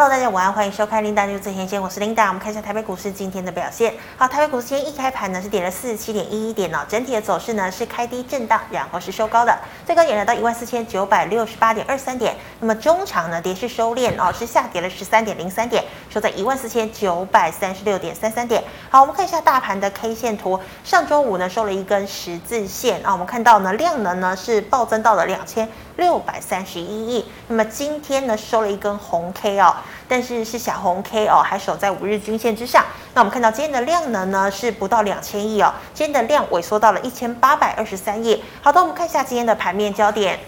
[0.00, 2.28] Hello，大家晚安，欢迎收看 Linda News 最前线，我是 Linda。
[2.28, 3.92] 我们看一下台北股市今天的表现。
[4.16, 12.34] 好，台北股市今天一开盘呢是跌了四十七点一一点哦，整体的走势呢是开低震荡，然后是收高的，最高点来到一万四千九百六十八点二三点。
[12.60, 18.64] 那么中场呢跌势收敛哦，是下跌了十三点零三点，收在一万四千九百三十六点三三点。
[18.88, 25.68] 好，我们看一下大盘的 K 线图，上周五呢收了一根十字线啊，我们看到呢量能呢是暴增到了两千
[26.00, 27.24] 六百三十一亿。
[27.46, 29.76] 那么今天呢收了一根红 K 哦。
[30.08, 32.84] 但是是小红 K 哦，还守在五日均线之上。
[33.14, 38.42] 那我们看到今天的量能呢是不到两千亿哦，今天的量萎缩到了一千八百二十三亿。
[38.60, 40.40] 好的，我们看一下今天的盘面焦点。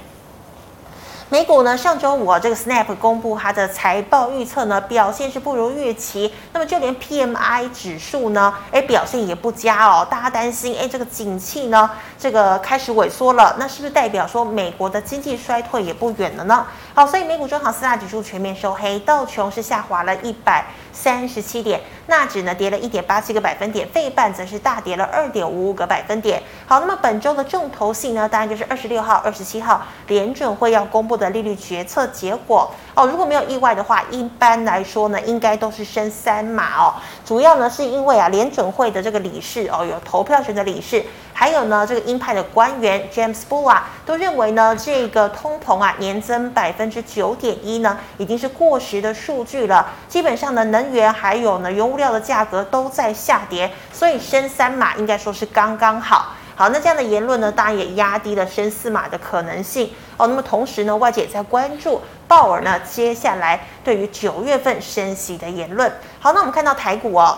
[1.33, 6.31] 美股呢，上周五啊，这个 Snap 公布它的财报预测呢，表现是不如预期。
[6.53, 10.07] 那么就连 PMI 指数呢，哎，表现也不佳哦。
[10.11, 16.67] 大家担心，哎，这个景气呢，这个开始萎缩了，那是不是代表说美国的经济衰退也不远了呢？
[16.95, 26.43] 好，所以美股中场四大指数全面收黑，道琼是下滑了一百三十七点，纳指呢跌了一点八七个百分点，费半则是大跌了二点五五个百分点。
[26.67, 33.07] 好，那么本周的重头戏呢，当然就是二十六号、二十七号联准会要公布的利率决策结果哦。
[33.07, 36.93] 如果没有意外的话，一般来说呢，应该都是升三码哦。
[37.25, 41.03] 主要呢是因为啊，联准会的这个理事哦，有投票权的理事。
[41.43, 49.89] 还有呢，这个鹰派的官员 James Bulla 都认为呢，这个通膨啊年增百分之九点一呢，已经是过时的数据了。
[50.09, 56.29] 基本上呢，能源还有呢原物料的价格都在下跌，所以升三码应该说是刚刚好。
[56.55, 60.29] 好，那这样的言论呢，当然也压低了升四码的可能性哦。
[60.29, 65.93] 那么同时呢，外界也在关注鲍尔呢接下来对于九月份升息的言论。
[66.21, 67.37] 好，那我们看到台股哦。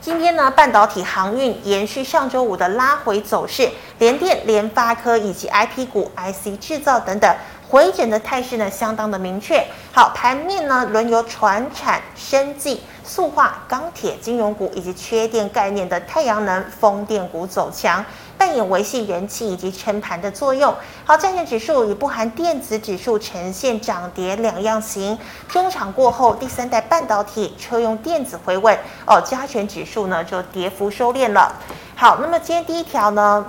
[0.00, 7.30] 今天呢，半导体航运延续上周五的拉回走势，联电、联发科以及 IP 股、IC 制造等等
[7.70, 9.64] 回检的态势呢，相当的明确。
[9.92, 18.04] 好，盘面呢轮由传产、生技、塑化、钢铁、金融股以及缺电概念的太阳能、风电股走强。
[18.36, 20.74] 扮演维系人气以及撑盘的作用。
[21.04, 25.16] 好，加权指数与不含电子指数呈现涨跌两样型。
[25.46, 31.54] 中场过后，第三代半导体、车用电子回稳，哦，加权指数呢就跌幅收敛了。
[31.94, 33.44] 好，那么今天第一条呢，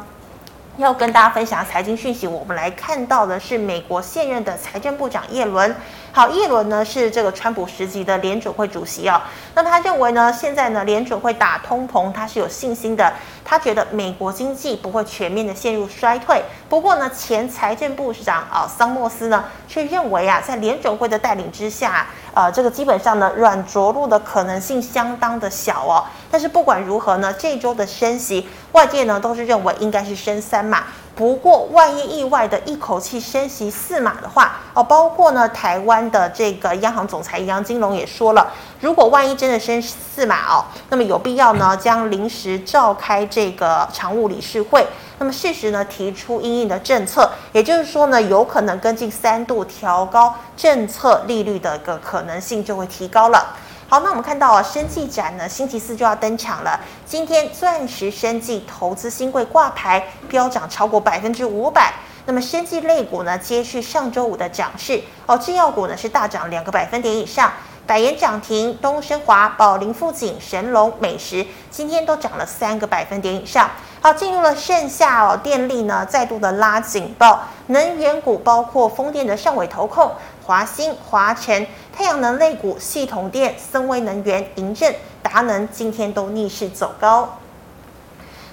[0.78, 5.76] 要跟大家分享财经讯息，我们来看到的是美国现任的财政部长耶伦。
[6.14, 9.20] 好，耶伦呢是这个川普时期的联准会主席啊、哦。
[9.56, 13.14] 那他认为呢，现在呢联准会打通膨，他是有信心的。
[13.44, 16.41] 他觉得美国经济不会全面的陷入衰退。
[16.69, 26.06] 不过呢，前财政部长啊桑莫斯呢却认为啊，在联准会的带领之下，呃，这个基本上呢软着陆的可能性相当的小哦。
[26.29, 30.84] 但是不管如何呢，这周的升息，外界呢都是认为应该是升三嘛。
[31.22, 44.84] 不过，万一意外的一口气升息四码的话，哦，包括呢台湾的这个央行总裁杨金龙也说了，如果万一真的升四码哦，那么有必要呢将临时召开这个常务理事会，
[45.20, 53.56] 那么适时呢提出应应的政策，也就是说呢有可能跟进三度调高政策利率的一个可能性就会提高了。
[53.91, 56.79] 好，那我们看到啊，生技展呢，星期四就要登场了。
[57.06, 61.94] 今天钻石生技投资新贵挂牌，飙涨超过百分之五百。
[62.25, 67.52] 那么生技类股呢，接续上周五的涨势哦，制药股呢是大涨两个百分点以上，
[67.85, 73.69] 百元涨停，东升华、宝林富锦、神龙、美食今天都涨了三个百分点以上。
[74.00, 80.09] 好，进入了盛夏哦，电力呢再度的拉警报，能源股包括风电的上尾投控。
[80.44, 81.66] 华兴、华城、
[81.96, 87.38] 太阳能类股、系统电、森威能源、银正、达能今天都逆势走高。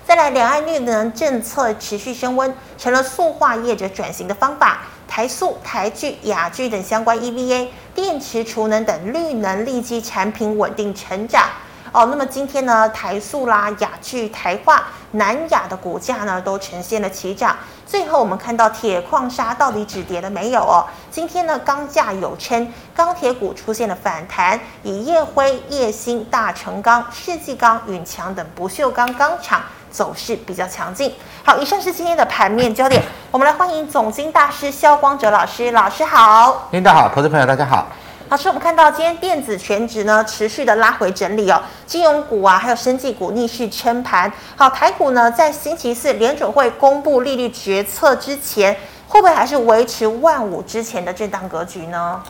[0.07, 4.79] 再来，两岸绿能政策持续升温，成了塑化业者转型的方法。
[5.07, 11.49] 台塑、台聚、亚聚等相关 EVA、电池储能等绿能利基产品稳定成长。
[11.93, 17.57] 哦，那么今天呢，台塑啦、亚聚、台化、南亚的股价呢都呈现了齐涨。
[17.87, 20.85] 最后我们看到铁矿砂到底止跌了没有哦？
[21.11, 31.15] 今天呢钢价有撑，钢铁股出现了反弹，以烨辉、烨兴、大成钢、世纪钢、永强等不锈钢钢厂走势比较强劲。
[31.43, 36.69] 好，以上是今天的盘面焦点，我们来欢迎总经大师肖光哲老师，老师好。
[36.73, 37.87] 领导好，投资朋友大家好。
[38.31, 44.31] 老师，我们看到今天电子全值呢持续的拉回整理哦，金融股啊，还有生技股逆势撑盘。
[44.55, 48.77] 好，台股呢在星期四联准会公布利率决策之前，
[49.09, 52.23] 会不会还是维持万五之前的震荡格局呢？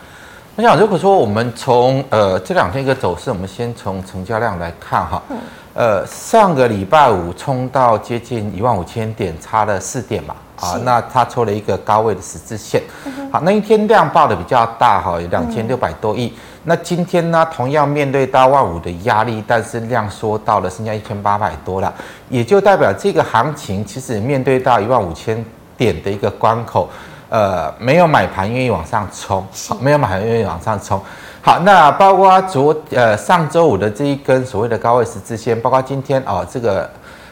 [0.59, 5.39] 我想，如果说我们从呃这两天一个走势，我们先从成交量来看哈，嗯、
[5.75, 10.35] 呃上个礼拜五冲到接近一万五千点，差了四点嘛。
[10.57, 12.83] 啊，那它抽了一个高位的十字线，
[13.31, 16.35] 好，那一天量报的比较大哈，有两千六百多亿。
[16.65, 21.95] 那今天呢，同样面对到万五的压力，但是量缩到了剩下一千八百多了，
[22.29, 25.45] 也就代表这个行情其实面对到一万五千
[25.77, 26.91] 点的一个关口，
[27.29, 31.01] 呃，没有买盘愿意往上冲，好，没有买盘愿意往上冲。
[31.43, 36.89] 好，那包括昨呃上周五的这一根所谓的高位十字线，包括今天哦这个。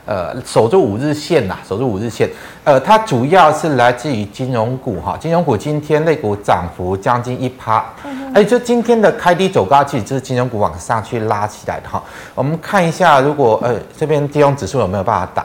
[0.09, 2.31] 呃，守住五日线呐，守住五日线。
[2.63, 7.85] 呃，它主要是来自于金融股哈，金融股今天类股涨幅将近一趴。
[8.05, 8.33] 嗯。
[8.33, 12.01] 哎，就今天的开低走高，其实就是金融股往上去拉起来的哈。
[12.37, 15.45] 我们看一下，如果呃这边金融指数有没有办法打？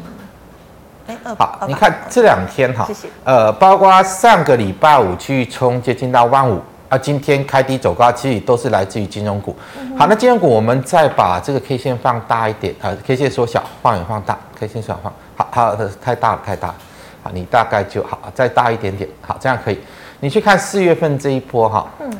[1.07, 3.09] 哎，二好，你看这两天哈，谢谢。
[3.25, 6.61] 呃，包括上个礼拜五去冲接近到万五。
[6.91, 9.57] 啊，今天开低走高，其实都是来自于金融股。
[9.99, 15.13] 好，那金融股我们再把这个 K 线放大一点，呃，K 线缩小，放远放大，K 线缩小放，
[15.51, 16.75] 好，好，太大了，太大了，
[17.23, 19.81] 好，你大概就好，再大一点点，好，这样可以。
[20.21, 22.11] 你去看四月份这一波哈，嗯，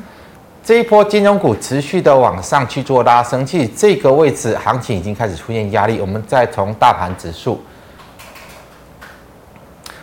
[0.65, 6.01] 这一波金融股持续的往上去做拉升，其实这个位置行情已经开始出现压力。
[6.01, 7.63] 我们再从大盘指数。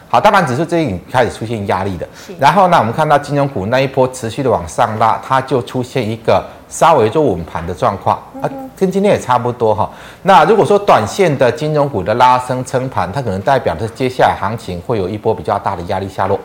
[0.08, 8.46] 好，大盘指数这里开始出现压力的，然后呢，我们看到金融股那一波持续的往上拉，它就出现一个稍微做稳盘的状况啊，
[8.78, 9.90] 跟今天也差不多哈。
[10.22, 16.40] 那如果说短线的金融股的拉升撑盘，它可能代表的接下来行情会有一波比较大的压力下落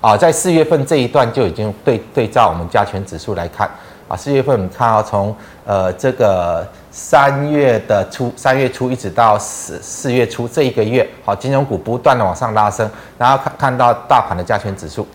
[0.00, 3.70] 啊，在四月份这一段就已经对对照我们加权指数来看
[4.08, 6.66] 啊，四月份我们看到从呃这个。
[6.92, 15.06] 三月的初，三月初一直到四四月初这一个月，好，金融股不断的往上拉升，然后看看到大盘的加权指数，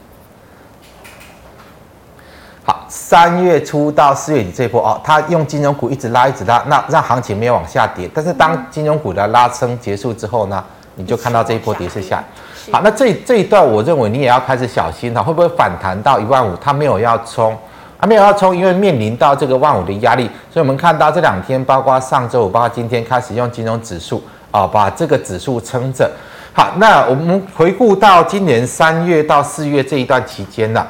[2.63, 10.63] 好，三月初到四月底这一波哦，它用金融股一直拉一直拉，那让行情没有往下跌，但是当金融股的拉升结束之后呢，
[10.95, 12.23] 你就看到这一波跌势下来，
[12.71, 16.55] 好，那这这一段我认为你也要开始小心哈，会不会反弹到一万五？
[16.57, 17.57] 它没有要冲。
[17.97, 24.21] 还没有要冲，因为面临到这个万五的压力，所以我们看到这两天，包括上周五，包括今天开始用金融指数
[24.51, 26.11] 啊，把这个指数撑着。
[26.51, 30.85] 好，那我们回顾到今年三月到四月这一段期间呢，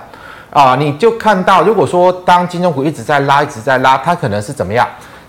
[0.49, 4.85] 啊，你就看到，如果说当金融股一直在拉，一直在拉，它可能是怎么样？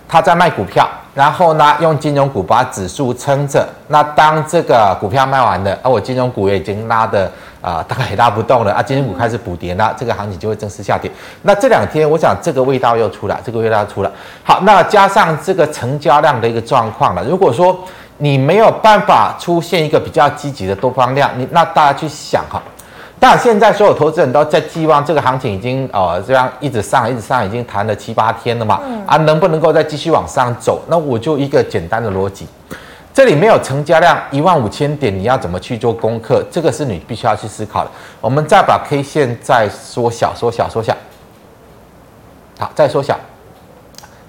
[0.09, 3.67] 它在卖股票，然后呢，用金融股把指数撑着。
[3.87, 7.29] 那当这个股票卖完了，而我金融股也已经拉的。
[7.59, 8.81] 啊，大概也拉不动了 啊！
[8.81, 11.11] 金融股开始补跌，那这个行情就会正式下跌。
[11.41, 14.11] 那这两天，我想这个味道又出来，这个味道又出来。
[14.43, 17.23] 好，那加上这个成交量的一个状况了。
[17.25, 17.77] 如果说
[18.19, 22.61] 你没有办法出现一个比较积极的多方量，你那大家去想哈，
[23.19, 30.81] 当然现在所有投资人都在寄望这个行情已经呃这样一直上，一直上，已经弹了七八天了嘛，啊，能不能够再继续往上走？
[30.87, 32.47] 那我就一个简单的逻辑。
[33.11, 36.43] 这里没有成交量一万五千点，你要怎么去做功课？
[36.51, 37.89] 这个是你必须要去思考的。
[38.21, 40.95] 我们再把 K 线再缩小、缩小、缩小，
[42.59, 43.19] 好，再缩小，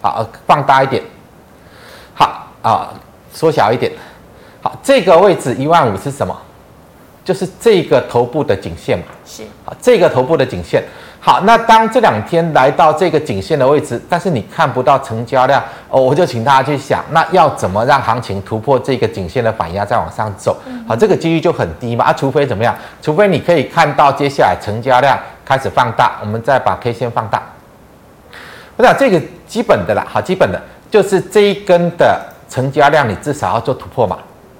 [0.00, 1.02] 好，放大一点，
[2.14, 2.94] 好啊，
[3.30, 3.92] 缩小一点，
[4.62, 6.34] 好，这个位置一万五是什么？
[7.28, 10.82] 就是这个头部的颈线嘛，是，啊，这个头部的颈线。
[11.20, 20.56] 好，那当这两天来到这个颈线的位置，但是你看不到成交量哦，我就请大家去想，那要怎么让行情突破这个颈线的反压再往上走？
[20.86, 22.74] 好，这个几率就很低嘛啊，除非怎么样？
[23.02, 27.42] 除非你可以看到接下来成交量开始放大，我们再把 K 线放大。
[28.78, 30.58] 我想这个基本的啦，好，基本的
[30.90, 34.16] 就是这一根的成交量，你至少要做突破嘛。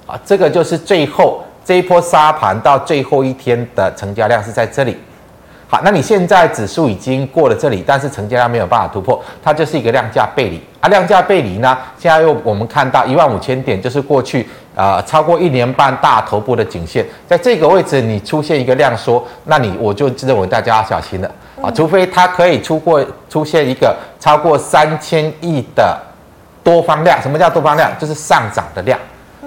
[0.06, 4.96] 啊，这个就是最后这一波杀盘到最后一天的成交量是在这里。
[5.68, 10.88] 好，那你现在指数已经过了这里，但是成交量没有办法突破，它就是一个量价背离啊。
[10.88, 25.94] 量价背离呢，现在又我们看到一万五千点，就是过去呃超过一年半大头部的颈线，在这个位置你出现一个量缩，那你我就认为大家要小心了啊，除非它可以出过出现一个超过三千亿的
[26.64, 27.20] 多方量。
[27.20, 27.92] 什么叫多方量？
[27.98, 28.98] 就是上涨的量。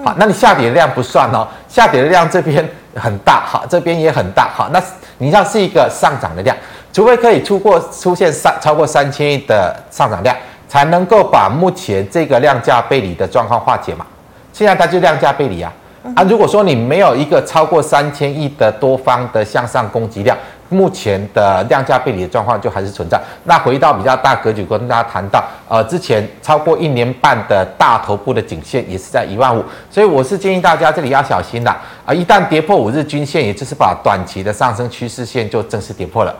[0.04, 4.82] 好，那你下跌的量不算哦，下跌的量这边很大，好，这边也很大，好，那
[5.18, 6.56] 你要是一个上涨的量，
[6.92, 10.36] 除非可以出过出现三超过三千亿的上涨量，
[10.68, 14.04] 才能够把目前这个量价背离的状况化解嘛。
[14.52, 15.72] 现在它就量价背离啊，
[16.14, 20.36] 啊，如果说你没有一个超过三千亿的多方的向上攻击量。
[20.72, 23.20] 目前的量价背离的状况就还是存在。
[23.44, 31.70] 那回到比较大格局，跟大家谈到，呃，之前超过一年半的大头部的颈线也是在一万五，所以我是建议大家这里要小心的
[32.04, 32.12] 啊！
[32.12, 36.34] 一旦跌破五日均线，也就是把短期的上升趋势线就正式跌破了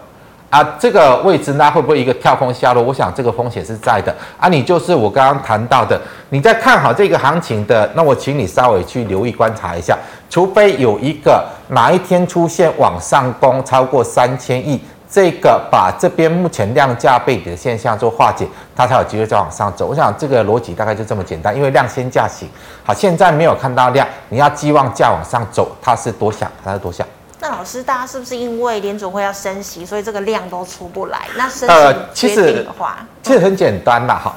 [0.53, 2.83] 啊，这个位置呢会不会一个跳空下落？
[2.83, 4.51] 我想这个风险是在的啊。
[4.51, 9.97] 你就是我刚刚谈到的，你在看好这个行情的，那我请你稍微去留意观察一下，
[10.29, 14.79] 除非有一个哪一天出现往上攻超过三千亿，
[15.11, 19.87] 这个把这边目前量价背离的现象做化解，它才有机会再往上走。
[19.87, 22.47] 我想这个逻辑大概就这么简单，因为量先价行。
[22.85, 27.07] 好，现在没有看到量，你要寄望价往上走，它是多想，它是多想。
[27.43, 31.23] 那老师，大家是不是因为联准会要升息，所以这个量都出不来？
[31.37, 31.69] 那升
[32.15, 34.33] 息决定的话，其实很简单啦，哈。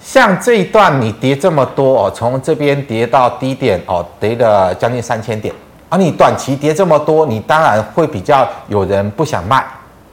[0.00, 5.52] 像这一段你跌这么多哦，从这边跌到低点哦，跌了将近三千点，
[5.88, 9.66] 而你短期跌这么多，你当然会比较有人不想卖，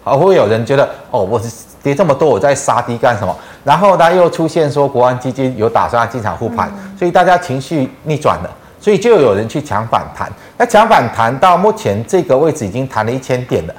[0.04, 1.52] 啊，会有人觉得哦，我是
[1.84, 3.36] 跌这么多，我在杀低干什么？
[3.64, 8.50] 然后呢，又出现说国安基金有打算要进场护盘，所以大家情绪逆转了。
[8.82, 13.74] 所以就有人去抢反弹，那抢反弹到目前这个位置已经弹了一千点了，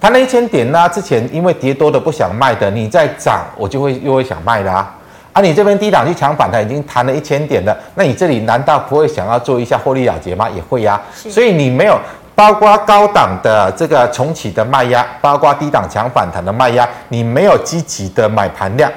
[0.00, 4.72] 弹了一千点呢，之前因为跌多的不想卖的，你再涨我就会又会想卖啦。
[4.72, 4.94] 啊，
[5.34, 10.50] 啊你这边低档去抢反弹已经弹了一千点了，那你这里难道不会想要做一下获利了结吗？
[10.50, 11.96] 也会呀，所以你没有
[12.34, 18.90] 包括高档的这个重启的卖压，包括低档抢反弹的卖压，你没有积极的买盘量，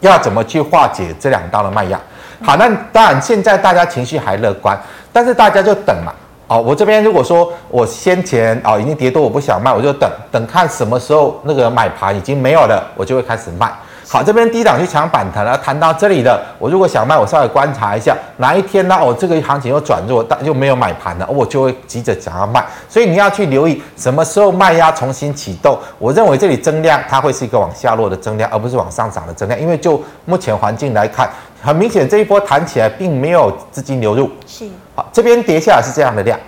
[0.00, 2.00] 要怎么去化解这两道的卖压？
[2.42, 4.78] 好，那当然，现在大家情绪还乐观，
[5.12, 6.12] 但是大家就等嘛。
[6.46, 13.70] 哦，我这边如果说我先前哦已经跌多，我不想卖，我就等等看什么时候那个买盘已经没有了，我就会开始卖。
[14.10, 18.96] 好，这边低档去抢反弹了，弹到这里了，我如果想卖，我稍微观察一下哪一天呢？
[18.98, 22.64] 哦，这个行情又转弱，但又没有买盘了，我就会急着想要卖。
[22.88, 25.78] 所以你要去留意什么时候卖压重新启动。
[25.98, 31.28] 我认为这里增量它会是一个往下落的增量，而不是往上涨的增量，因为就目前环境来看。
[31.60, 36.38] 很明显，这一波弹起来并没有资金流入，是好，这边跌下来是这样的量，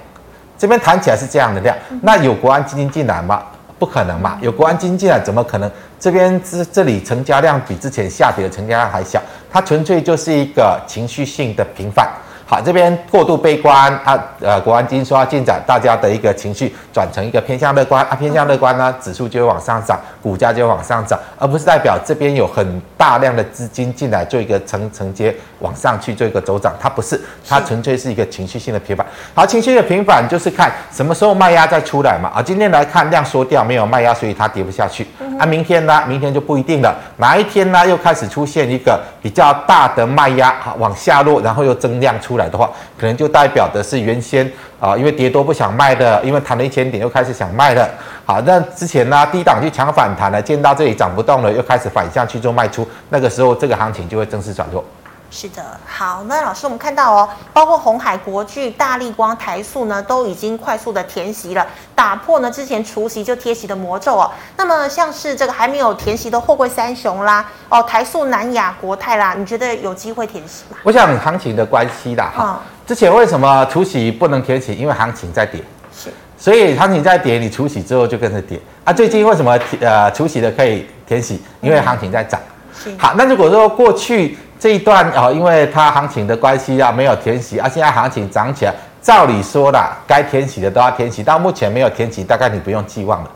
[0.56, 3.42] 这边弹起来是这样的量，那有国安基金进来吗？
[3.80, 5.68] 不可能嘛，有国安基金进来怎么可能？
[5.98, 9.20] 这边这这里成交量比之前下跌的成交量还小，
[9.50, 12.08] 它纯粹就是一个情绪性的平反。
[12.50, 29.06] 好，这边过度悲观啊，呃，国安基金说要进展，大家的一个情绪转成一个偏向乐观啊，偏向乐观呢，指数就会往上涨，股价就会往上涨，而不是代表这边有很大量的资金进来做一个承承接往上去做一个走涨，它不是，它纯粹是一个情绪性的平反。
[29.32, 35.06] 好，情绪的平反就是看什么时候卖压再出来嘛，啊，今天来看量缩掉，没有卖压，所以它跌不下去。
[35.38, 42.39] 啊，明天呢，明天就不一定了，哪一天呢又开始出现一个比较大的卖压，好，往下落，然后又增量出来。
[42.40, 42.68] 来的话，
[42.98, 47.88] 可能就代表的是原先啊，因为跌多不想卖的，因为谈了一千点又开始想卖了。
[48.24, 54.84] 好，那之前呢，低档去抢反弹了，见到这里涨不动了，又开始反向去做卖出，那个时候这个行情就会正式转弱。
[55.32, 64.28] 是的，好，那老师，我们看到哦，包括红海、国巨、大立光、台塑呢，都已经快速的填息了，打破呢之前除息就贴息的魔咒哦。
[64.56, 70.76] 那么像是这个还没有填息的货柜三雄啦，哦，台塑、南亚、国泰啦，你觉得有机会填息吗？
[70.82, 74.74] 我想行情的关系啦，哈、嗯，之前为什么除息不能填息？
[74.74, 75.62] 因为行情在跌，
[75.96, 78.92] 是，所以行情在跌，你除息之后就跟着跌啊。
[78.92, 81.40] 最近为什么呃除息的可以填息？
[81.60, 82.40] 因为行情在涨。
[82.76, 84.36] 是，好，那如果说过去。
[84.60, 93.30] 这一段啊，因为它行情的关系啊，没有填息啊，现在行情涨起来，照理说啦，该填息的都要填息，到目前没有填息，大概你不用寄望了，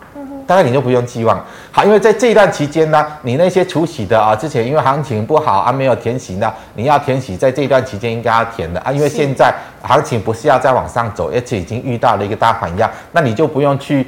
[0.47, 1.43] 大概你就不用寄望。
[1.73, 9.51] 好，因为在这一段期间呢，你那些除息的啊，之前因为行情不好啊，没有填息呢，你要填息，在这一段期间应该要填的啊，因为现在
[9.81, 14.07] 行情不是要再往上走，而且已经遇到了一个大反压，那你就不用去。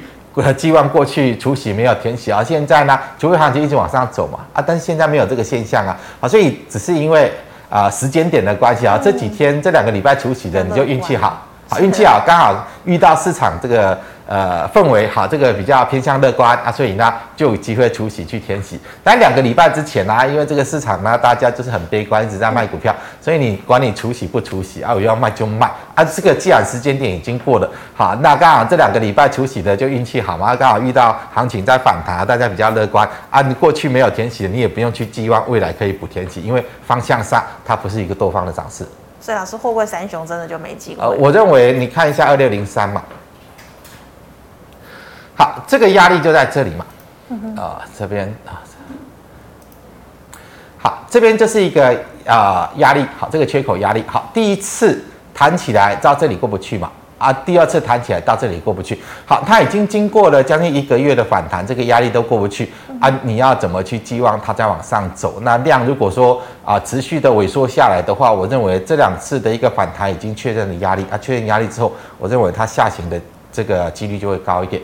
[0.53, 7.31] 寄望过去除夕没有填息啊，现在呢，除非行情一直往上走嘛啊，但是现在没有这个现象啊，啊，所以只是因为
[7.69, 13.97] 啊、呃、时间点的关系啊，这几天这两个礼拜除夕的你就运气好，好运气好，刚好遇到市场这个。
[14.27, 18.77] 呃，氛围好，这个比较偏向乐观啊，所以呢就有机会出息去填息。
[19.01, 26.03] 但两个礼拜之前呢、啊，因为这个市场呢，大家就是很悲观，一直在卖股票，所以你管你除息不除息啊，我要卖就卖啊。
[26.03, 33.41] 这个既然时间点已经过了，好，那刚好这两个礼拜除息的就运气好嘛，刚好遇到行情在反弹，大家比较乐观啊。
[33.41, 38.85] 你过去没有填息的，你也不用去寄望未来可以补填息，因为方向上它不是一个多方的涨势。
[39.21, 41.01] 所以老师，货柜三雄真的就没机会。
[41.01, 43.01] 呃，我认为你看一下二六零三嘛。
[45.37, 46.83] 好，这个压力就在这里嘛，
[47.55, 48.57] 啊、呃，这边啊，
[50.79, 51.89] 好，这边就是一个
[52.25, 54.99] 啊、呃、压力，好，这个缺口压力，好，第一次
[55.35, 62.71] 弹起来到这里过不去嘛，啊，第二次弹起来到这里过不去，好，它已经经过了将近一个月的反弹，这个压力都过不去。
[62.99, 65.39] 啊，你要怎么去寄望它再往上走？
[65.41, 74.81] 那量如果说啊、呃、持续的萎缩下来的话，我认为这两次的一个反弹已经确认了压力啊，确认压力之后，我认为它下行的这个几率就会高一点。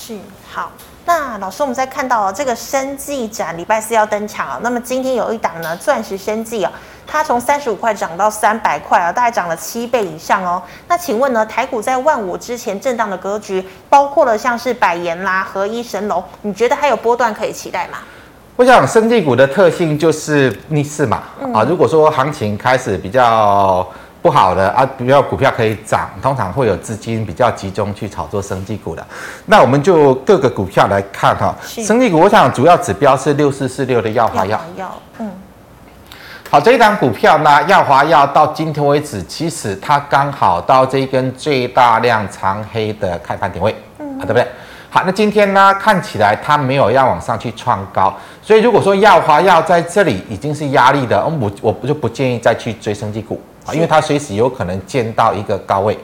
[0.00, 0.16] 是
[0.48, 0.70] 好，
[1.06, 6.70] 那老师，我们在看到这个生技展礼拜四要登场啊，那么今天有一档呢，钻石生技啊，
[7.04, 10.62] 它从三十五块涨到三百块啊，大概涨了七倍以上哦。
[10.86, 17.98] 那请问呢，台股在万五之前震荡的格局，包括了像是百研啦、合一、神龙，你觉得还有波段可以期待吗？
[18.54, 23.84] 我想生技股的特性就是逆势嘛，嗯、啊，如果说行情开始比较。
[24.20, 29.06] 不好的啊，比较股票可以涨，通常会有资金比较集中去炒作生技股的。
[29.46, 34.60] 那我们就各个股票来看哈，生技股我想主要指标是六四四六的药华药。
[35.18, 35.30] 嗯，
[36.50, 44.46] 好，这一档股票呢，耀华药到今天为止，其实它刚好到这一根最大量长黑的开盘点位，嗯，啊，对不对？
[44.90, 53.40] 好，那今天呢，看起来它没有要往上去创高，所以如果说耀华药在这里已经是压力的，我我就不建议再去追生技股。
[53.74, 55.98] 因为它随时有可能见到一个高位，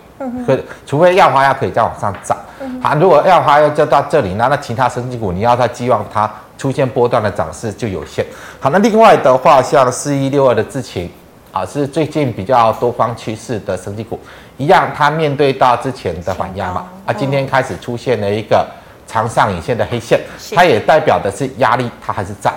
[0.47, 2.37] 可除非药花药可以再往上涨，
[2.83, 8.25] 好，如果药花药就到这里，那那其他生技股你要它寄望它出现波段的涨势就有限。
[8.61, 11.11] 好，那另外的话，像四一六二的智勤，
[11.53, 14.19] 啊，是最近比较多方趋势的升级股，
[14.57, 18.67] 一样，它面对到之前的反压嘛，啊，今天开始出现了一个
[19.07, 20.21] 长上影线的黑线，
[20.55, 22.53] 它也代表的是压力，它还是在。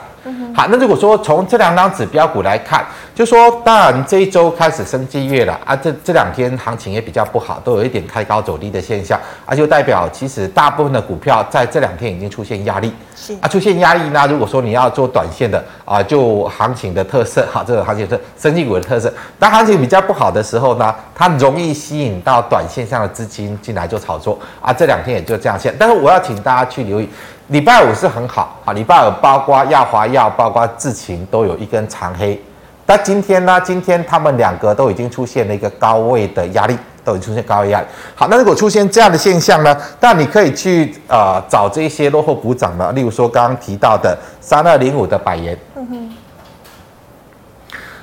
[0.54, 13.34] 好，那如果说从这两张指标股来看，就说当然这一周开始生技月了啊，这这两天行情也比较不好，都有一点开高走低的现象，啊，就代表其实大部分的股票在这两天已经出现压力，是。
[13.42, 27.10] 啊，出现压力呢，如果说你要做短线的啊，就行情的特色，哈，这个行情是生技股的特色，当行情比较不好的时候呢，它容易吸引到短线上的资金进来做炒作，啊，这两天也就这样线，但是我要请大家去留意。
[27.48, 32.42] 礼拜五是很好啊，礼拜五包括亚华药、包括智勤都有一根长黑。
[32.86, 33.60] 但今天呢？
[33.62, 37.88] 今天他们两个都已经出现了一个高位的压力，都已经出现高位压力。
[38.16, 39.75] 好，那如果出现这样的现象呢？
[40.00, 45.58] 那你可以去呃找这些落后补涨的，例如说刚刚提到的三二零五的百元。
[45.75, 46.13] 嗯哼。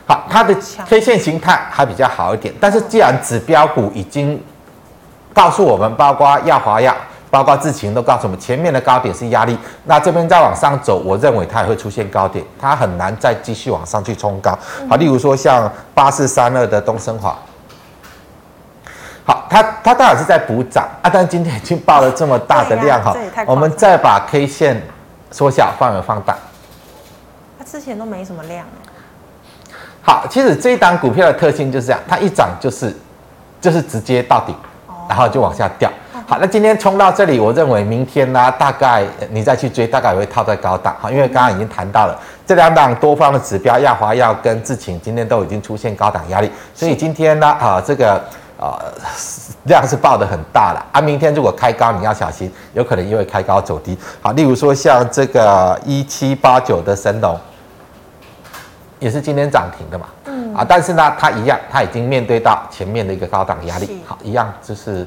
[0.06, 0.54] 好，它的
[0.86, 2.54] K 线形态还比较好一点。
[2.60, 4.42] 但是既然指标股已经
[5.32, 6.94] 告诉我们，包括亚华药。
[7.34, 14.56] 包括智勤都告诉我们，前面的高点是压力，那这边再往上走，我认为它也会出现高点，它很难再继续往上去冲高。
[14.88, 17.36] 好，例如说像八四三二的东升华，
[19.26, 23.12] 好，它它当然是在补涨啊，但今天已经爆了这么大的量哈，
[23.48, 24.80] 我们再把 K 线
[25.32, 26.36] 缩小范围放大，
[27.58, 28.64] 它之前都没什么量。
[30.02, 32.94] 好，其实这一档股票的特性就是这样，它一涨就是
[33.60, 34.54] 就是直接到底，
[35.08, 35.90] 然后就往下掉。
[36.26, 40.96] 好，那今天冲到这里，我认为明天呢，大概你再去追，大概也会套在高档。
[40.98, 48.14] 好，因为刚刚已经谈到了这两档多方的指标，亚华药跟智勤今天都已经出现高档压力，所以今天呢，啊，这个
[48.58, 48.80] 啊
[49.64, 50.98] 量是爆得很大了啊。
[50.98, 53.94] 明天如果开高，你要小心，有可能因为开高走低。
[54.22, 57.38] 好，例如说像这个一七八九的神龙，
[58.98, 65.06] 也是今天涨停的嘛，嗯啊，但是呢，它一样，它已经面对到前面的一个高档压力，好，一样就是。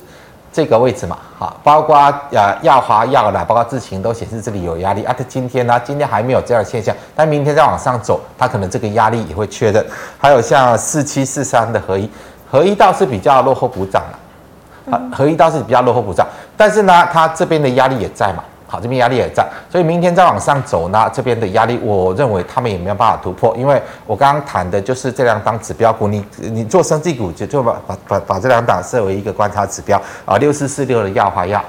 [0.57, 1.95] 这个位置嘛，好，包括
[2.31, 5.13] 呃耀华药啦，包括智勤都显示这里有压力啊。
[5.15, 9.85] 它今天呢，今天还没有这样的现象，但明天再往上走，它可能这个压力也会确认。
[10.17, 12.09] 还有像四七四三的合一，
[12.49, 16.25] 合一倒是比较落后补涨了，啊，合一倒是比较落后补涨，
[16.57, 18.43] 但是呢，它这边的压力也在嘛。
[18.69, 31.63] 好，这边压力也在，所以明天再往上走呢，这边的压力，我认为他们也没有办法突破，因为我刚刚谈的就是这两档指标股，你你做生技股就就把把把把这两档设为一个观察指标啊，六四四六的燿华药。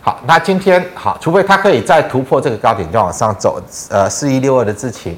[0.00, 5.16] 好，那今天好，除非它可以再突破这个高点，再往上走，呃，四一六二的智勤。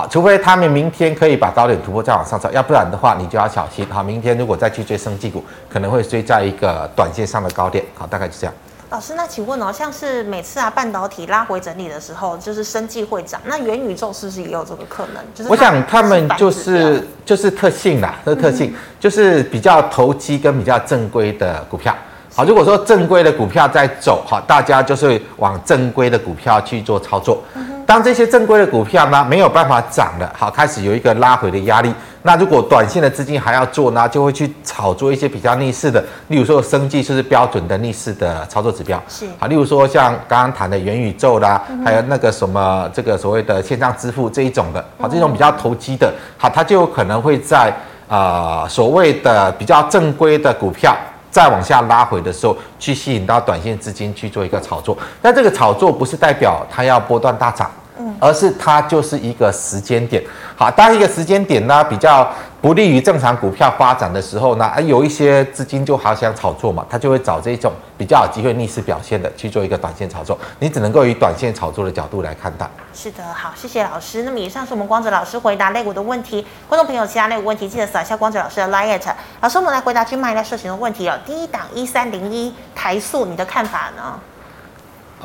[0.00, 3.86] 好，除非他们明天可以把高点突破再往上走，要不然的话你就要小心。
[3.90, 7.84] 好，明天如果再去追升技股，可能会追在一个短线上的高点。
[7.94, 8.54] 好，大概就这样。
[8.88, 15.22] 老师，那请问哦，像是每次啊半导体拉回整理的时候，就是生技会涨，那元宇宙是不是也有这个可能？
[15.34, 21.94] 就是我想他们就是就是特性啦，这个特性、嗯、就是比较投机跟比较正规的股票。
[22.34, 27.42] 好，如果说正规的股票在走，好，大家就是往正规的股票去做操作。
[27.84, 31.92] 当这些正规的股票呢没有办法涨了，好，开始有一个拉回的压力。
[32.22, 39.02] 那如果短线的资金还要做呢，就会去炒作一些比较逆势的，例如说生技就是标准的逆势的操作指标。
[39.08, 47.74] 是，好，例如说像刚刚谈的元宇宙啦，嗯、还有那个什么这个所谓的线上支付这一种的，好，这种比较投机的，好，它就有可能会在
[48.06, 50.96] 啊、呃、所谓的比较正规的股票。
[51.30, 60.22] 再往下拉回的时候，去吸引到短线资金去做一个炒作，但这个炒作不是代表它要波段大涨，嗯，而是它就是一个时间点。
[60.56, 62.28] 好，当一个时间点呢比较
[62.60, 70.38] 不利于正常股票发展的时候呢，啊，有一些资金就好想炒作嘛，他就会找这种比较有机会逆势表现的去做一个短线炒作。
[70.58, 72.68] 你只能够以短线炒作的角度来看待。
[72.92, 74.24] 是的，好，谢谢老师。
[74.24, 79.00] 那么以上是我们光哲老师回答类股的问题，观众朋友其他类股问题记得扫一下光哲老师的 LINE。
[79.40, 81.18] 老师，我们来回答去卖来社群的问题哦。
[81.24, 84.20] 第一档一三零一台塑，你的看法呢？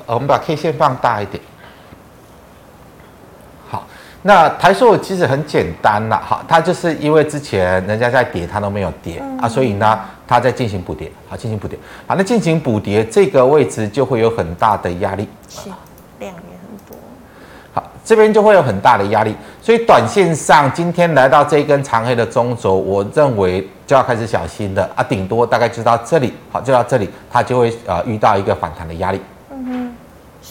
[0.05, 1.43] 我们把 K 线放大一点。
[4.27, 15.69] 那台塑其实很简单啦，哈，它就是因为之前人家在跌，它都没有跌、嗯、啊，所以呢，它在进行补跌，好，进行补跌，好，那进行补跌这个位置就会有很大的压力，是，
[16.17, 16.97] 量也很多，
[17.71, 29.21] 好，这边就会有很大的压力，所以短线上今天来到这一根长黑的中轴，我认为就要开始小心的啊，顶多大概就到这里，好，就到这里，它就会呃遇到一个反弹的压力。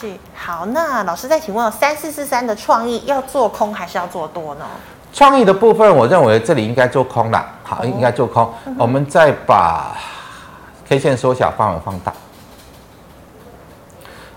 [0.05, 4.67] 是好，那老师再请问，三四四三的创意要做空还是要做多呢？
[5.15, 7.43] 创意的部分，我认为这里应该做空了。
[7.63, 8.53] 好，哦、应该做空。
[8.67, 9.97] 嗯、我们再把
[10.87, 12.13] K 线缩小，范围放大。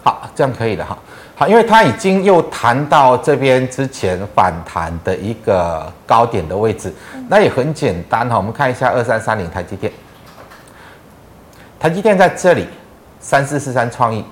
[0.05, 0.97] 好，这样可以了哈。
[1.35, 8.37] 好，因为它已经又谈到这边之前反弹的一个高点的位置，嗯、那也很简单哈。
[8.37, 9.91] 我们看一下二三三零台积电，
[11.77, 12.69] 台积电在这里，
[13.19, 14.23] 三四四三创意。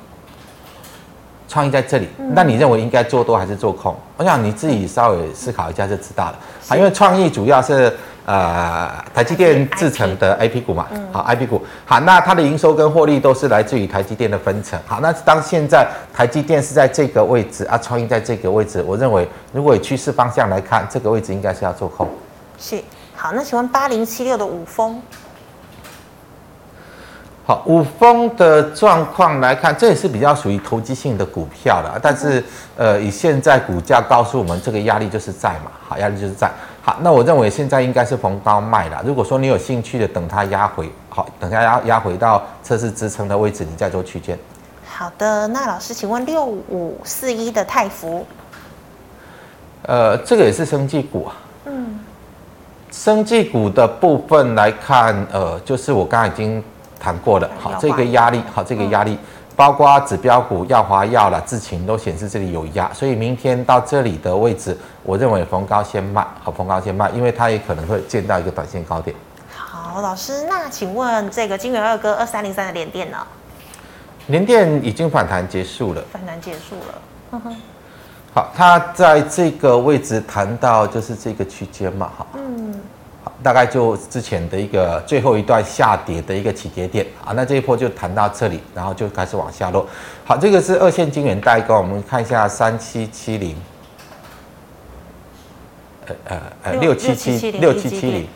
[1.47, 3.95] 创意在这里，那你认为应该做多还是做空？
[4.17, 6.35] 我想你自己稍微思考一下就知道了。
[6.67, 11.61] 好，因为创意主要是呃台积电制成的 IP 股嘛，好 IP 股。
[11.85, 14.79] 好，那它的营收跟获利都是来自于台积电的分成。
[14.87, 22.09] 好，那当现在台积电是在这个位置啊，创意在这个位置，我认为如果以趋势方向来看，这个位置应该是要做空。
[22.57, 22.81] 是，
[23.15, 25.01] 好，那请问八零七六的五丰。
[27.47, 32.43] 好，五峰的状况来看，这也是比较属于投机性的股票了，但是
[32.75, 36.49] 呃，以现在股价告诉我们，这个压力就是在嘛，好，压力就是在。
[36.81, 39.03] 好，那我认为现在应该是逢高卖了。
[39.05, 44.35] 如果说你有兴趣的，等它压回，好，等它压压回到测试支撑的位置，你再做区间。
[44.87, 48.25] 好的，那老师，请问六五四一的泰福，
[49.83, 51.35] 呃，这个也是生技股啊。
[51.65, 51.99] 嗯，
[52.89, 56.63] 生技股的部分来看，呃，就是我刚刚已经。
[56.99, 59.17] 谈过的，好，这个压力，好，这个压力，
[59.55, 69.15] 包括指标股药华药了、智勤都显示这里有压，所以明天到这里的位置，我认为逢高先卖，好，逢高先卖，因为它也可能会见到一个短线高点。
[69.55, 73.17] 好，老师，那请问这个金元二哥二三零三的联电呢？
[74.27, 77.55] 联电已经反弹结束了，反弹结束了，呵呵。
[78.33, 82.25] 好，它在这个位置谈到就是这个区间嘛，哈。
[83.45, 89.87] 大概就之前的一个最后一段下跌的一个起跌点啊，那这一波就谈到这里，然后就开始往下落。
[90.23, 93.55] 好，这个是二线晶圆代购，我们看一下三七七零，
[96.07, 98.27] 呃呃呃六七七六七七零。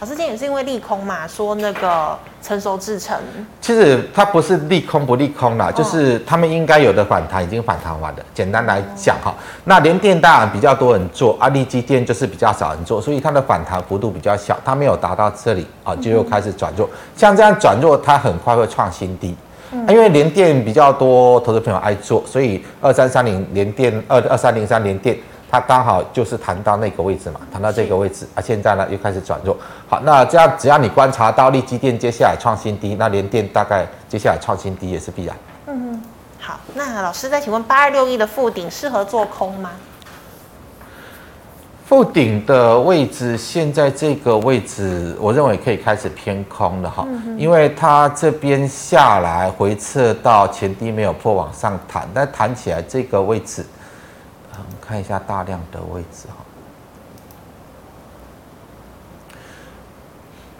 [0.00, 3.18] 老师，今天也是因为利空嘛，说那个成熟制成，
[3.60, 8.18] 其实它不是利空不利空啦，就是他们应该有的反弹已经反弹完了。
[8.32, 9.34] 简单来讲哈，
[9.64, 16.88] 那联电当然比较多人做，啊，力基电就是比较少人做，所以它的反弹幅度比较小，它没有达到这里啊，就又开始转弱。
[17.16, 19.34] 像这样转弱，它很快会创新低，
[19.88, 25.18] 因为联电比较多投资朋友爱做，所以二三三零联电二二三零三联电。
[25.50, 29.56] 它刚好就是弹到那个位置嘛，弹到这个位置啊，现在呢又开始转弱。
[29.88, 35.36] 好，那这样只要你观察到力基电接下来创新低，那联电大概接下来创新低也是必然。
[35.66, 36.02] 嗯嗯，
[36.38, 39.70] 好，那老师再请问八二六一的附顶适合做空吗？
[41.86, 47.08] 附顶的位置现在这个位置，我认为可以开始偏空了哈，
[47.38, 53.64] 因为它这边下来回撤到前低没有破往上弹，但弹起来这个位置。
[54.88, 56.36] 看一下大量的位置哈，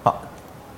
[0.04, 0.20] 好，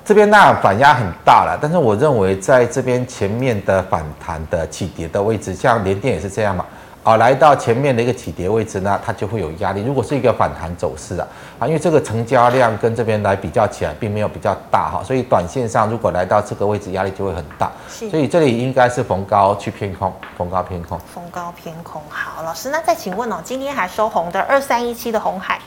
[0.04, 6.64] 这边那反压很大了，但是我认为在这边前面的反弹的起跌的位置，像连电也是这样嘛。
[7.02, 9.82] 啊，来到前面的一个起跌位置呢，它就会有压力。
[9.82, 11.26] 如果是一个反弹走势啊，
[11.58, 17.72] 啊，因为这个成交量跟这边来比较起来，并没有比较大哈，所以短线上如果来到这个位置，压力就会很大。
[17.88, 20.98] 是，所以这里应该是逢高去偏空，逢高偏空。
[21.14, 25.58] 逢高偏空，好，老师，那再请问哦，今天还收红的二三一七的红海，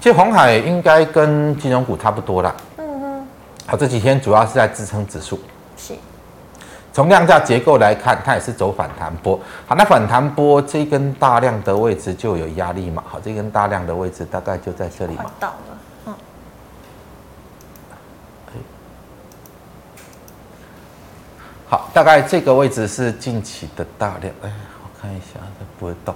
[0.00, 2.54] 其实红海应该跟金融股差不多啦。
[2.76, 3.28] 嗯嗯，
[3.66, 5.40] 好，这几天主要是在支撑指数。
[5.78, 5.94] 是。
[6.92, 9.40] 从量价结构来看，它也是走反弹波。
[9.66, 13.02] 好，那反弹波这一根大量的位置就有压力嘛？
[13.08, 15.24] 好，这根大量的位置大概就在这里嘛。
[15.40, 16.14] 到了，嗯。
[21.66, 24.34] 好，大概这个位置是近期的大量。
[24.42, 24.52] 哎，
[24.84, 26.14] 我看一下，它不会动。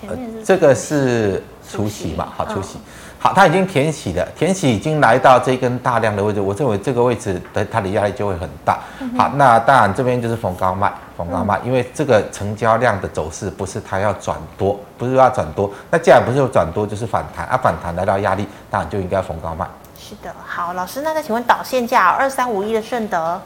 [0.00, 2.32] 前面是、呃、这个是除夕嘛？
[2.36, 2.78] 好，除夕。
[2.78, 2.90] 嗯
[3.24, 8.78] 好，它已经填息了，填息已经来到这根大量的位置，我认为这个位置的它的压力就会很大。
[9.16, 19.66] 好，那当然这边就是逢高卖，逢高卖，因为这个成交量的走势不是它要转多，不是要转多，那既然不是有转多，就是反弹啊，反弹来到压力，当然就应该逢高卖。
[19.98, 23.40] 是的，好，老师，那再请问导线价二三五一的顺德，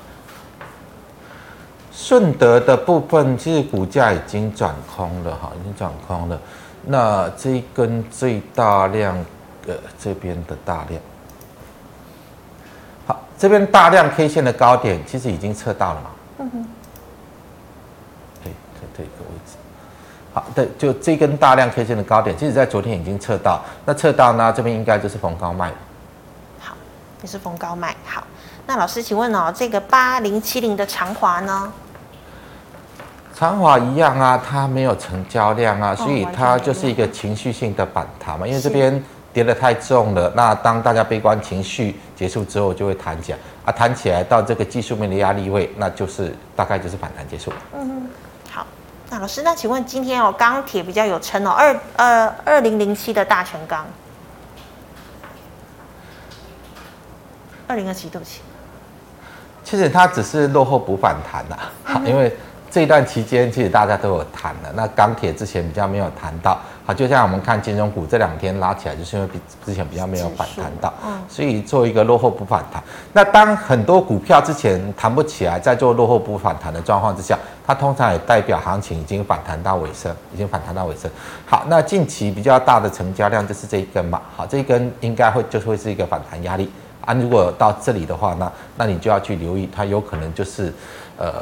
[1.93, 6.37] 顺德的部分其实股价已经转空了，哈，已经转空了。
[6.85, 9.17] 那这一根最大量。
[9.69, 10.99] 呃，这边的大量，
[13.07, 16.11] 好，这边大量 K 线的高点其实已经测到了嘛？
[16.39, 16.67] 嗯哼。
[18.43, 18.51] 对，
[18.81, 19.57] 在这个位置，
[20.33, 25.71] 好，对，就这根大量 K 线的高点，其实在昨天已经测到，那测到呢，这边应该就是逢高卖。
[26.61, 26.75] 好，
[27.21, 27.95] 也是逢高卖。
[28.07, 28.25] 好，
[28.67, 31.71] 那老师，请问哦，这个八零七零的长华呢？
[33.35, 39.05] 长华一样啊，它没有成交量啊，所以它就是一个情绪性的反弹嘛，因为这边。
[39.33, 47.53] 跌得太重了，那当大家悲观情绪结束之后，就会弹起来啊，弹起来到这个技术面的压力位，那就是大概就是反弹结束。
[47.75, 48.09] 嗯，
[48.51, 48.67] 好，
[49.11, 53.87] 那老师，那请问今天哦，钢铁比较有撑哦，二呃二零零七的大成钢，
[57.67, 58.41] 二零二七，对不起，
[59.63, 62.35] 其实它只是落后补反弹呐，好，因为。
[62.71, 64.71] 这一段期间，其实大家都有谈了。
[64.75, 72.83] 那钢铁之前比较没有谈到，好，就像我们看金融股这两天拉起来，就是因为比之前比较没有反弹到，嗯，所以做一个落后不反弹。
[73.13, 81.11] 那当很多股票之前弹不起来，在做落后不反弹的状况之下，它通常也代表行情已经反弹到尾声，已经反弹到尾声。
[81.45, 86.73] 好，那近期比较大的成交量就是这一根嘛，好，这一根应该会就会是一个反弹压力
[87.05, 87.13] 啊。
[87.13, 90.73] 如果到这里的话，那那你就要去留意，它有可能就是。
[91.21, 91.33] 呃，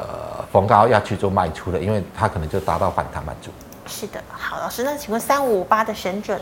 [0.51, 3.51] 逢高要去做卖出的，因为它可能就达到反弹满足。
[3.87, 6.39] 是的，好，老师，那请问三五五八的神准，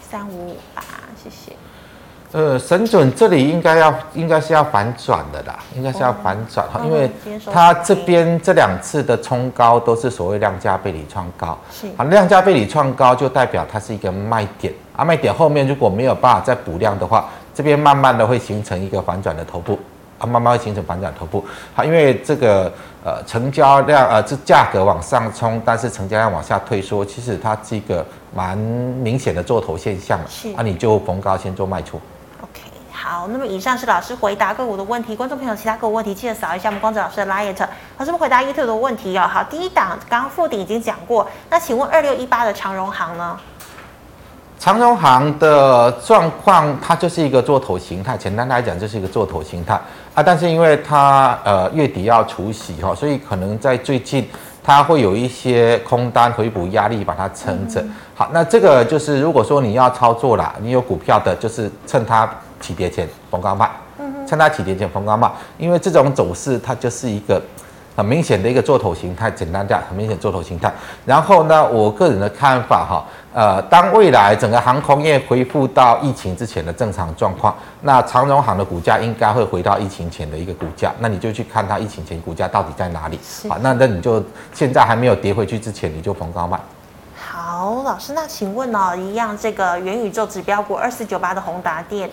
[0.00, 0.82] 三五五八，
[1.22, 1.52] 谢谢。
[2.32, 7.10] 呃，神准这里应该要，应该是要反转的啦，应该是要反转哈，因为
[7.52, 19.78] 它这边这两次的冲高都是所谓量价背离创高，是啊，量价背离创高就代表它是一个卖点啊，卖点后面如果没有办法再补量的话，这边慢慢的会形成一个反转的头部。
[20.18, 21.44] 啊，慢慢会形成反转头部。
[21.74, 22.72] 好，因为这个
[23.04, 30.18] 呃成交量呃这价格往上冲，但是成交量往下退缩，其实它是一个蛮明显的做头现象。
[30.28, 32.00] 是啊，你就逢高先做卖出。
[32.40, 37.68] OK，好，那么以上是老师回答个股的问题，观众朋友其他个股问题记得扫一下我们光子老师的 LINE。
[37.98, 39.28] 老师们回答 YouTube 的问题哦。
[39.30, 43.38] 好，第一档刚刚富鼎已经讲过，那请问二六一八的长荣行呢？
[44.58, 49.78] 长荣行的状况，它就是一个做头形态，简单来讲就是一个做头形态
[50.16, 50.22] 啊。
[50.22, 54.28] 但是因为它呃月底要除息哈，所以可能在最近
[54.64, 57.84] 它会有一些空单回补压力把它撑着。
[58.16, 62.28] 好，那这个就是如果说你要操作啦，你有股票的，就是趁它
[62.60, 63.70] 起跌前逢高卖，
[64.26, 67.40] 趁它起跌前逢高卖，因为这种走势它就是一个。
[67.96, 70.70] 很明显的一个做头形态，简单讲，很明显做头形态。
[71.06, 80.92] 然后呢，我个人的看法哈，呃，当未来整个航空业恢复到疫情之前的正常状况，那长荣航的股价应该会回到疫情前的一个股价。
[80.98, 83.18] 那你就去看它疫情前股价到底在哪里。
[83.48, 86.60] 好，那那你就现在还没有跌回去之前，你就逢高卖。
[87.16, 92.10] 好，老师，那请问哦，一样这个元宇宙指标股二四九八的宏达电。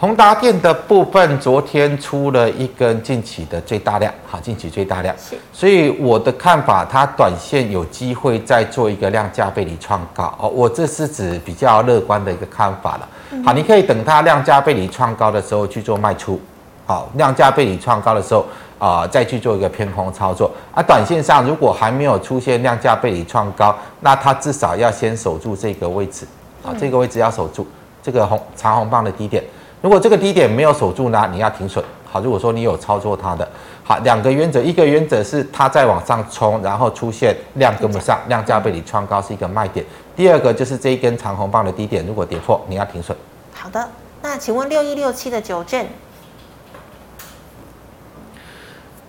[0.00, 5.14] 宏达电的部分，昨天出了一根近期的最大量，好，近期最大量，
[5.52, 13.06] 所以我的看法，它短线有机会再做一个量价背离创高哦，我这是指比较乐观的一个看法了。
[13.44, 16.40] 好，你可以等它量价背离创高的时候去做卖出，
[16.86, 18.46] 好，量价背离创高的时候
[18.78, 20.50] 啊，再去做一个偏空操作。
[20.72, 26.26] 啊，短线上如果还没有出现量价背离创高，那它至少要先守住这个位置，
[26.64, 27.66] 啊，这个位置要守住
[28.02, 29.44] 这个红长红棒的低点。
[29.80, 31.82] 如果这个低点没有守住呢，你要停损。
[32.12, 33.48] 好，如果说你有操作它的，
[33.84, 39.86] 好，两个原则，一个原则是它在往上冲，然后出现量跟不上，量价被你创高是一个卖点。
[40.16, 43.16] 第二个就是这一根长红棒的低点，如果跌破，你要停损。
[43.54, 43.88] 好的，
[44.22, 45.86] 那请问六一六七的九正，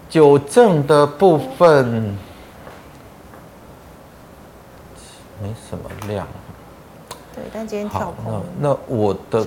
[0.08, 2.16] 九正的部分
[5.42, 6.28] 没什么量。
[7.34, 8.44] 对，但今天跳空。
[8.60, 9.46] 那那我的。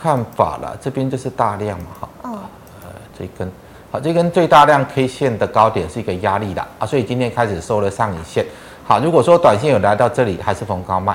[0.00, 3.50] 看法了，这边就是大量嘛，哈，呃，这一根，
[3.90, 8.46] 好，这根最大量 K 线的高点是一个压力的啊，所以今天开始收了上影线。
[8.86, 11.12] 好，如果说短线有来到这里，还是逢高卖。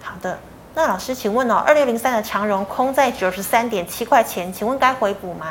[0.00, 0.38] 好的，
[0.74, 5.46] 那老师，请问哦，二六零三的长荣空在九十三点七块钱，请问该回补吗？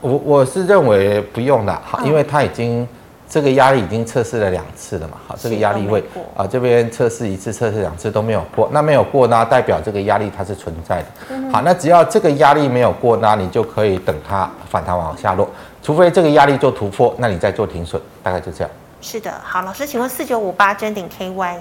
[0.00, 2.86] 我我是认为不用的，好，因为它已经
[3.28, 6.02] 这个压力已经测试了两次了嘛，好，这个压力位
[6.36, 11.06] 啊，这边测试一次，测试两次都没有过，那没有过呢，代表这个压力它是存在的。
[11.30, 15.50] 嗯、好，那只要这个压力没有过，呢你就可以等它反弹往下落，
[15.82, 18.70] 除非这个压力做突破，那你再做停损，大概就这样。
[19.00, 21.56] 是的，好，老师，请问四九五八真顶 KY，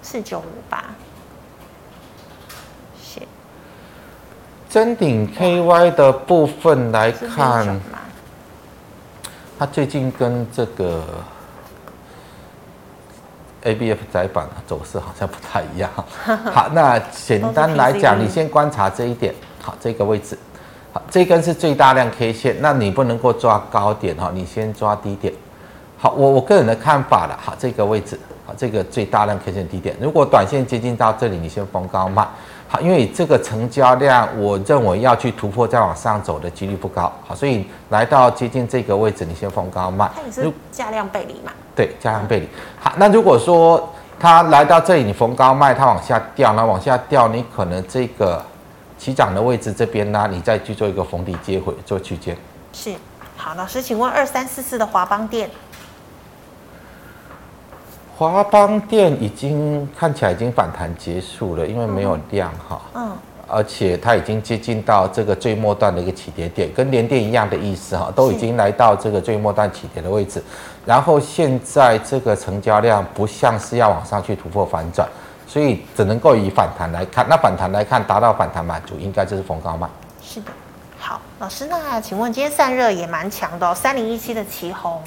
[0.00, 0.82] 四九五八，
[3.04, 3.20] 是
[4.70, 7.78] 臻鼎 KY 的部分来看。
[9.58, 11.02] 它最近跟这个
[13.62, 15.90] A B F 载板走势好像不太一样。
[16.52, 19.34] 好，那简单来讲，你先观察这一点。
[19.62, 20.38] 好，这个位置，
[20.92, 25.32] 好，这根是最大量 K 线，那你不能够抓高点哈，你先抓低点。
[25.98, 27.36] 好，我我个人的看法了。
[27.42, 32.28] 好，这个位置，好，这个最大量 K 线低点，如果短线接近到这里，你先逢高卖。
[32.68, 37.12] 好，因为这个成交量，我认为要去突破再往上走的几率不高。
[37.26, 40.10] 好，所以来到接近这个位置，你先逢高卖。
[40.14, 41.52] 它也是价量背离嘛？
[41.76, 42.48] 对，价量背离。
[42.80, 48.44] 好，那如果说它来到这里，你逢高卖，它往下掉，那往下掉，你可能这个
[48.98, 52.36] 起涨的位置这边呢，你再去做一个逢低接回做区间。
[52.72, 52.92] 是。
[53.38, 55.48] 好，老师，请问二三四四的华邦电。
[58.18, 63.12] 华邦电已经看起来已经反弹结束了，因为没有量哈，嗯，
[63.46, 70.42] 而且它已经接近到这个最末端的一个起跌点，跟联电一样的意思哈，都已经来到这个最末端起跌的位置，
[70.86, 75.06] 然后现在这个成交量不像是要往上去突破反转，
[75.46, 79.86] 所以只能够以反弹来看，那反弹来看达到反弹满足，应该就是逢高卖。
[80.22, 80.50] 是的，
[80.98, 85.00] 好，老师，那请问今天散热也蛮强的哦，三零一七的奇鋐。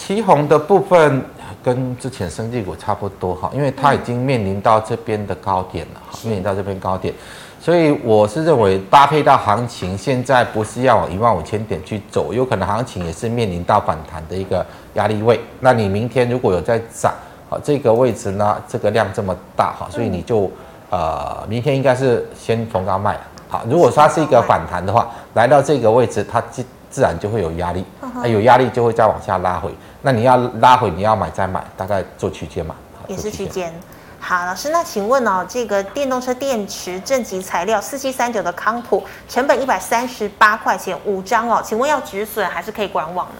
[0.00, 1.22] 奇鋐的部分
[1.62, 7.12] 跟之前生技股差不多哈，因为它已经面临到这边的高点了哈，面临到这边高点，
[7.60, 15.38] 所以我是认为搭配到行情，现在不是要往一万五千点去走，有可能行情也是面临到反弹的一个压力位。
[15.60, 17.12] 那你明天如果有在涨，
[17.50, 20.50] 好这个位置呢，这个量这么大哈，所以你就
[20.88, 23.18] 呃明天应该是先逢高卖。
[23.50, 26.42] 好，如果它是一个反弹的话，来到这个位置，它
[26.90, 27.84] 自自然就会有压力，
[28.16, 29.72] 那有压力就会再往下拉回。
[30.02, 32.74] 那你要拉回，你要买再买，大概做区间嘛，
[33.06, 33.72] 也是区间。
[34.18, 43.36] 好，老师，那请问哦，这个电动车电池正极材料四七三九的康普，成本一百三十八块钱五张哦，请问要止损还是可以观望呢？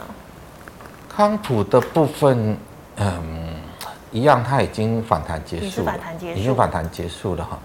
[1.15, 2.57] 康普的部分，
[2.97, 3.40] 嗯。
[4.13, 5.95] 一样，它已经反弹结束了，
[6.35, 7.59] 已经反弹结束了哈。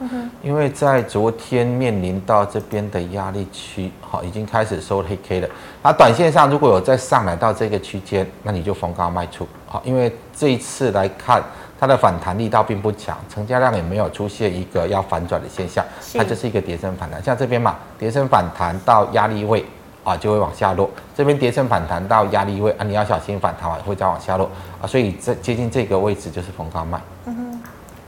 [0.43, 5.49] 因为在昨天面临到这边的压力区，哈，已经开始收黑 K 了。
[5.81, 9.47] 那短线上如果有再上来到这个区间，那你就逢高卖出。
[9.65, 11.43] 好，因为这一次来看，
[11.79, 17.21] 它的反弹力道并不强，成交量也没有出现一个要反转的现象，它就是一个跌升反弹。
[17.23, 19.65] 像这边嘛，跌升反弹到压力位。
[20.06, 20.89] 啊，就会往下落。
[21.13, 24.50] 这边跌升反弹到压力位啊，你要小心反弹完会再往下落
[24.82, 24.88] 啊。
[24.88, 27.02] 所以这接近这个位置就是逢高卖。
[27.26, 27.62] 嗯哼，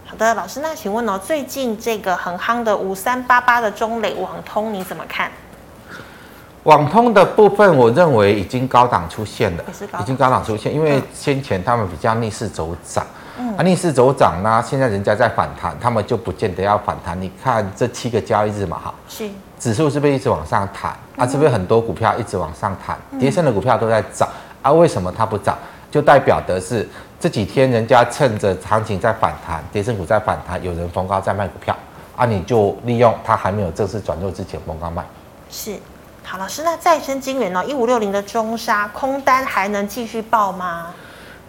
[0.05, 5.29] 好的，老师，那请问哦，最近这个很夯的五三八八的中磊网通你怎么看？
[6.63, 9.63] 网通的部分，我认为已经高档出现了，
[10.01, 13.05] 已经高档出现，因为先前他们比较逆势走涨。
[13.39, 17.19] 嗯、啊，逆势走涨呢，现在人家在反弹，他们就不见得要反弹。
[17.21, 20.95] 你看这七个交易日嘛，哈，是指数是不是一直往上弹？
[21.15, 22.95] 啊，是不是很多股票一直往上弹？
[23.19, 24.29] 跌升的股票都在涨，
[24.61, 25.57] 啊，为什么它不涨？
[25.89, 26.87] 就代表的是
[27.19, 31.75] 这几天人家趁着行情在反弹，跌升股在反弹，有人逢高在卖股票，
[32.15, 35.03] 啊，你就利用它还没有正式转弱之前逢高卖。
[35.49, 35.75] 是，
[36.23, 37.65] 好，老师，那再生晶圆呢？
[37.65, 40.87] 一五六零的中沙空单还能继续抱吗？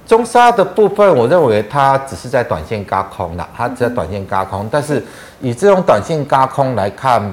[0.06, 5.04] 中沙的部分，我认为它只是在短线轧空的，它只在短线轧空，但是
[5.40, 7.30] 以这种短线轧空来看。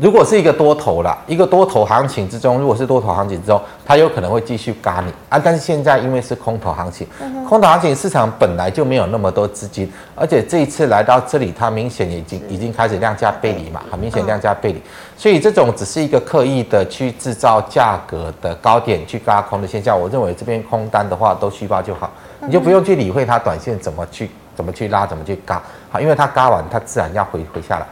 [0.00, 5.38] 如果是一个多头啦，一个多头行情之中，如果是多头行情之中，它有可能会继续嘎你啊。
[5.38, 7.06] 但是现在因为是空头行情，
[7.46, 14.82] 空头行情市场本来就没有那么多资金，而且这一次来到这里，它明显已经已经开始量价背离嘛，很明显量价背离，
[15.16, 19.98] 所以这种只是一个刻意的去制造价格的高点去嘎空的现象。
[19.98, 27.86] 我认为这边空单的话都虚报就好，你就不用去理会它短线怎么去怎么去拉怎么去嘎，好，因为它嘎完它自然要回回下来。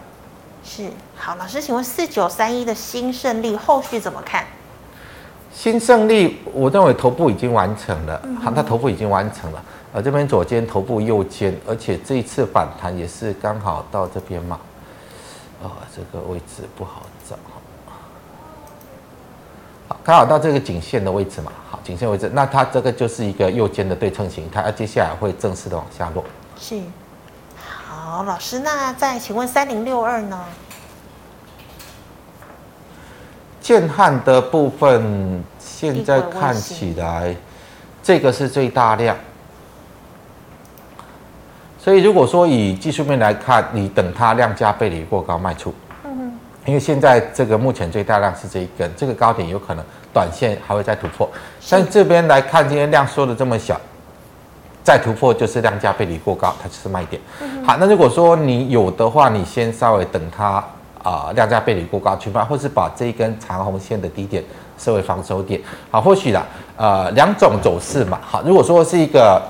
[0.64, 0.84] 是。
[1.22, 4.42] 好，老师，请问四九三一的新胜利后续怎么看？
[5.52, 14.58] 新胜利，我认为头部已经完成了，好、嗯，它头部已经完成了，呃，这边左肩头部右肩，而且这一次反弹也是刚好到这边嘛，
[15.62, 17.36] 啊、哦，这个位置不好找，
[19.88, 26.24] 好，刚好到这个颈线的位置嘛，好，颈线位置，那它这个就是一个右肩的对称形态，它接下来会正式的往下落。
[26.58, 26.80] 是，
[27.58, 30.42] 好，老师，那再请问三零六二呢？
[33.70, 37.32] 建汉的部分现在看起来，
[38.02, 39.16] 这个是最大量。
[41.78, 45.72] 所以如果说以技术面来看，你等它量价背离过高卖出。
[46.02, 46.36] 嗯。
[46.66, 51.30] 因为现在这个目前最大量是这一根，这个高点有可能短线还会再突破。
[51.70, 53.80] 但这边来看，今天量缩的这么小，
[54.82, 57.22] 再突破就是量价背离过高，它就是卖点。
[57.64, 60.64] 好，那如果说你有的话，你先稍微等它
[61.02, 64.44] 啊、量价背离过高去卖，或是把这一根长红线的低点
[64.78, 65.60] 设为防守点。
[65.90, 66.46] 好，或许啦，
[66.76, 68.18] 呃，两种走势嘛。
[68.22, 69.40] 好，如果说是一个。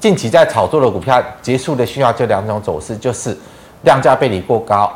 [0.00, 3.36] 近期在炒作的股票结束的需要就两种走势，就是
[3.82, 4.90] 量价背离过高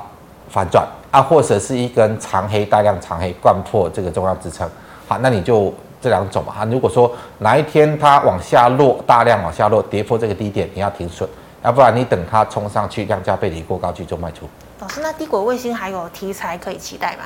[0.48, 4.66] 反转啊，或者是一根长黑大量长黑掼破这个重要支撑。
[5.06, 6.64] 好，那你就这两种嘛。
[6.70, 11.28] 如果说哪一天它往下落，大量往下落，跌破这个低点，你要停损，
[11.62, 14.48] 要不然你等它冲上去，量价背离过高去做卖出。
[14.84, 17.24] 老师，那低轨卫星还有题材可以期待吗？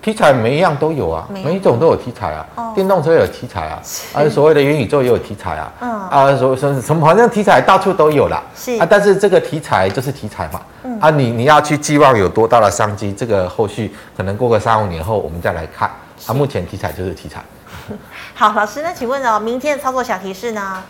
[0.00, 2.46] 题材每一样都有啊，每一种都有题材啊。
[2.54, 3.82] 哦、电动车也有题材啊，
[4.14, 5.70] 啊，所谓的元宇宙也有题材啊。
[5.82, 8.42] 嗯啊，所什什么，反正题材到处都有啦。
[8.56, 10.62] 是啊，但是这个题材就是题材嘛。
[10.84, 15.90] 嗯啊，你你要去寄望有多大的商机，这个后续可能过个三五年后我们再来看。
[16.26, 17.44] 啊，目前题材就是题材。
[18.34, 20.82] 好，老师，那请问哦，明天的操作小提示呢？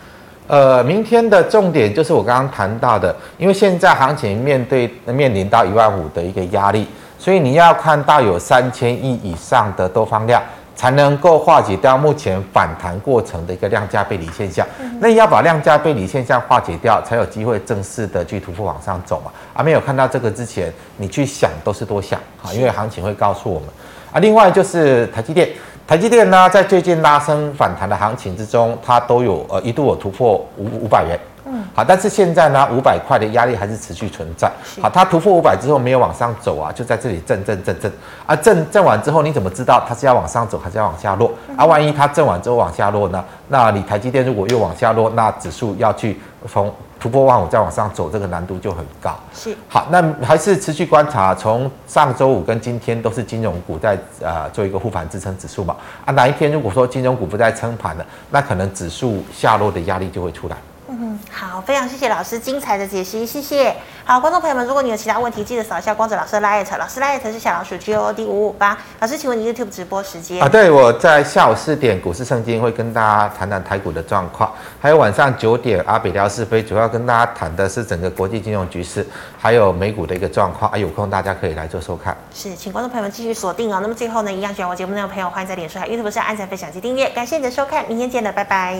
[0.47, 6.87] 呃，明天的重点就是我刚刚谈到的，因为现在行情面对面临到一万五的一个压力。
[7.19, 10.41] 所以你要看到有三千亿以上的多方量，
[10.75, 14.65] 才能够化解掉目前反弹过程的一个量价背离现象。
[15.01, 19.31] 那要把量价背离现象化解掉，才有机会正式的去突破往上走嘛。
[19.53, 23.67] 啊，没有看到这个之前，你去想都是多想啊，因为行情会告诉我们。
[24.13, 25.49] 啊，另外就是台积电，
[25.87, 31.17] 台积电呢，在最近拉升反弹的行情之中，它都有呃一度有突破五五百元。
[31.45, 34.51] 嗯，好，但是现在呢，五百块的压力还是持续存在。
[34.81, 37.89] 好，它突破五百之后没有往上走啊，就在这里震震震震
[38.25, 41.31] 啊，震震完之后，你怎么知道它是要往上走还是要往下落？
[41.55, 43.23] 啊，万一它震完之后往下落呢？
[43.47, 46.19] 那你台积电如果又往下落，那指数要去
[46.51, 46.69] 从
[46.99, 49.15] 突破万五再往上走，这个难度就很高。
[49.33, 55.75] 是，好，那还是持续观察，从上周五跟今天都是金融股在呃做一个护盘支撑指数嘛。
[56.05, 60.57] 啊，哪一天如果说金融股不再撑盘了，那可能指数下落的压力就会出来。
[61.29, 63.75] 嗯，好，非常谢谢老师精彩的解析，谢谢。
[64.05, 68.77] 好，观众朋友们，如果你有其他问题，记得扫一下光子老师的 LINE，老师 LINE 是小老鼠 G O D 五五八。
[68.99, 70.41] 老师，请问你 YouTube 直播时间？
[70.41, 74.49] 啊，对，我在下午四点股市圣经会跟大家谈谈台股的状况，
[74.79, 79.05] 还有晚上九点阿北聊是非，主要跟大家谈的是整个国际金融局势，
[79.37, 80.71] 还有美股的一个状况。
[80.71, 82.15] 啊，有空大家可以来做收看。
[82.33, 83.79] 是，请观众朋友们继续锁定哦。
[83.81, 87.09] 那么最后呢，一样喜欢我节目内容的朋友，欢迎在脸书、YouTube 上按赞、分享及订阅。
[87.09, 88.79] 感谢你的收看，明天见了，拜拜。